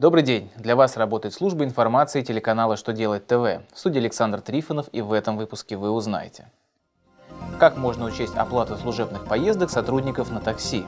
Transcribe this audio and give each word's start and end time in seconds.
Добрый 0.00 0.22
день! 0.22 0.48
Для 0.54 0.76
вас 0.76 0.96
работает 0.96 1.34
служба 1.34 1.64
информации 1.64 2.22
телеканала 2.22 2.76
«Что 2.76 2.92
делать 2.92 3.26
ТВ». 3.26 3.32
В 3.32 3.76
студии 3.76 3.98
Александр 3.98 4.40
Трифонов 4.40 4.86
и 4.92 5.00
в 5.00 5.12
этом 5.12 5.36
выпуске 5.36 5.76
вы 5.76 5.90
узнаете. 5.90 6.52
Как 7.58 7.76
можно 7.76 8.04
учесть 8.04 8.36
оплату 8.36 8.76
служебных 8.76 9.26
поездок 9.26 9.70
сотрудников 9.70 10.30
на 10.30 10.38
такси? 10.38 10.84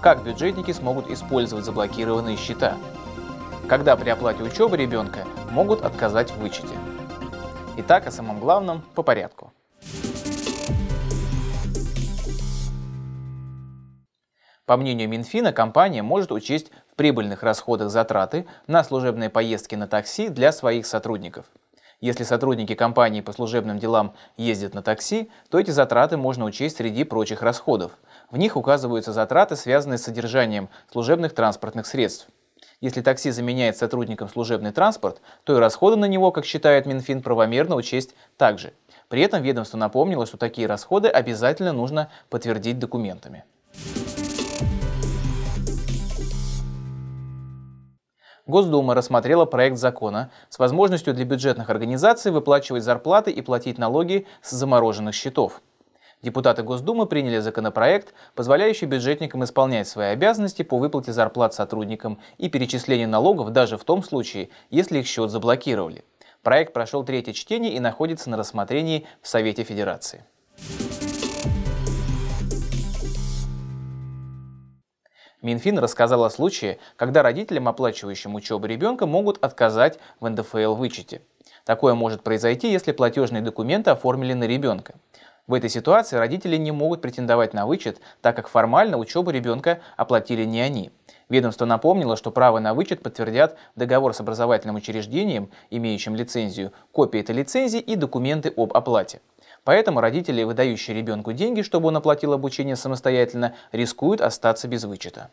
Как 0.00 0.24
бюджетники 0.24 0.72
смогут 0.72 1.10
использовать 1.10 1.66
заблокированные 1.66 2.38
счета? 2.38 2.78
Когда 3.68 3.94
при 3.94 4.08
оплате 4.08 4.42
учебы 4.42 4.78
ребенка 4.78 5.26
могут 5.50 5.82
отказать 5.84 6.30
в 6.30 6.38
вычете? 6.38 6.78
Итак, 7.76 8.06
о 8.06 8.10
самом 8.10 8.40
главном 8.40 8.80
по 8.94 9.02
порядку. 9.02 9.52
По 14.66 14.78
мнению 14.78 15.10
Минфина, 15.10 15.52
компания 15.52 16.02
может 16.02 16.32
учесть 16.32 16.70
в 16.90 16.96
прибыльных 16.96 17.42
расходах 17.42 17.90
затраты 17.90 18.46
на 18.66 18.82
служебные 18.82 19.28
поездки 19.28 19.74
на 19.74 19.86
такси 19.86 20.30
для 20.30 20.52
своих 20.52 20.86
сотрудников. 20.86 21.44
Если 22.00 22.24
сотрудники 22.24 22.74
компании 22.74 23.20
по 23.20 23.32
служебным 23.32 23.78
делам 23.78 24.14
ездят 24.38 24.72
на 24.72 24.82
такси, 24.82 25.30
то 25.50 25.60
эти 25.60 25.70
затраты 25.70 26.16
можно 26.16 26.46
учесть 26.46 26.78
среди 26.78 27.04
прочих 27.04 27.42
расходов. 27.42 27.92
В 28.30 28.38
них 28.38 28.56
указываются 28.56 29.12
затраты, 29.12 29.54
связанные 29.56 29.98
с 29.98 30.04
содержанием 30.04 30.70
служебных 30.90 31.34
транспортных 31.34 31.86
средств. 31.86 32.28
Если 32.80 33.02
такси 33.02 33.32
заменяет 33.32 33.76
сотрудникам 33.76 34.30
служебный 34.30 34.72
транспорт, 34.72 35.20
то 35.44 35.54
и 35.54 35.60
расходы 35.60 35.96
на 35.96 36.06
него, 36.06 36.32
как 36.32 36.46
считает 36.46 36.86
Минфин, 36.86 37.22
правомерно 37.22 37.76
учесть 37.76 38.14
также. 38.38 38.72
При 39.08 39.20
этом 39.20 39.42
ведомство 39.42 39.76
напомнило, 39.76 40.24
что 40.24 40.38
такие 40.38 40.66
расходы 40.66 41.08
обязательно 41.08 41.72
нужно 41.72 42.10
подтвердить 42.30 42.78
документами. 42.78 43.44
Госдума 48.46 48.94
рассмотрела 48.94 49.46
проект 49.46 49.78
закона 49.78 50.30
с 50.50 50.58
возможностью 50.58 51.14
для 51.14 51.24
бюджетных 51.24 51.70
организаций 51.70 52.30
выплачивать 52.30 52.84
зарплаты 52.84 53.30
и 53.30 53.40
платить 53.40 53.78
налоги 53.78 54.26
с 54.42 54.50
замороженных 54.50 55.14
счетов. 55.14 55.62
Депутаты 56.20 56.62
Госдумы 56.62 57.06
приняли 57.06 57.38
законопроект, 57.38 58.12
позволяющий 58.34 58.84
бюджетникам 58.84 59.44
исполнять 59.44 59.88
свои 59.88 60.08
обязанности 60.08 60.62
по 60.62 60.78
выплате 60.78 61.12
зарплат 61.12 61.54
сотрудникам 61.54 62.18
и 62.36 62.50
перечислению 62.50 63.08
налогов 63.08 63.50
даже 63.50 63.78
в 63.78 63.84
том 63.84 64.02
случае, 64.02 64.50
если 64.70 64.98
их 64.98 65.06
счет 65.06 65.30
заблокировали. 65.30 66.04
Проект 66.42 66.74
прошел 66.74 67.02
третье 67.02 67.32
чтение 67.32 67.72
и 67.72 67.80
находится 67.80 68.28
на 68.28 68.36
рассмотрении 68.36 69.06
в 69.22 69.28
Совете 69.28 69.64
Федерации. 69.64 70.24
Минфин 75.44 75.78
рассказал 75.78 76.24
о 76.24 76.30
случае, 76.30 76.78
когда 76.96 77.22
родителям, 77.22 77.68
оплачивающим 77.68 78.34
учебу 78.34 78.66
ребенка, 78.66 79.04
могут 79.04 79.44
отказать 79.44 79.98
в 80.18 80.26
НДФЛ 80.26 80.74
вычете. 80.74 81.20
Такое 81.66 81.92
может 81.92 82.22
произойти, 82.22 82.72
если 82.72 82.92
платежные 82.92 83.42
документы 83.42 83.90
оформили 83.90 84.32
на 84.32 84.44
ребенка. 84.44 84.94
В 85.46 85.52
этой 85.52 85.68
ситуации 85.68 86.16
родители 86.16 86.56
не 86.56 86.72
могут 86.72 87.02
претендовать 87.02 87.52
на 87.52 87.66
вычет, 87.66 88.00
так 88.22 88.34
как 88.34 88.48
формально 88.48 88.96
учебу 88.96 89.30
ребенка 89.30 89.80
оплатили 89.98 90.44
не 90.44 90.62
они. 90.62 90.90
Ведомство 91.28 91.66
напомнило, 91.66 92.16
что 92.16 92.30
право 92.30 92.58
на 92.58 92.72
вычет 92.72 93.02
подтвердят 93.02 93.58
договор 93.76 94.14
с 94.14 94.20
образовательным 94.20 94.76
учреждением, 94.76 95.50
имеющим 95.68 96.14
лицензию, 96.14 96.72
копия 96.90 97.20
этой 97.20 97.34
лицензии 97.34 97.80
и 97.80 97.96
документы 97.96 98.50
об 98.56 98.74
оплате. 98.74 99.20
Поэтому 99.64 100.00
родители, 100.00 100.42
выдающие 100.42 100.94
ребенку 100.94 101.32
деньги, 101.32 101.62
чтобы 101.62 101.88
он 101.88 101.96
оплатил 101.96 102.34
обучение 102.34 102.76
самостоятельно, 102.76 103.54
рискуют 103.72 104.20
остаться 104.20 104.68
без 104.68 104.84
вычета. 104.84 105.30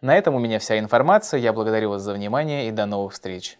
На 0.00 0.16
этом 0.16 0.34
у 0.34 0.38
меня 0.38 0.58
вся 0.58 0.78
информация. 0.78 1.40
Я 1.40 1.52
благодарю 1.52 1.90
вас 1.90 2.02
за 2.02 2.12
внимание 2.12 2.68
и 2.68 2.70
до 2.70 2.86
новых 2.86 3.14
встреч. 3.14 3.58